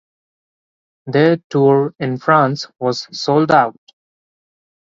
Their 1.05 1.37
tour 1.51 1.93
in 1.99 2.17
France 2.17 2.65
was 2.79 3.05
sold 3.15 3.51
out. 3.51 3.77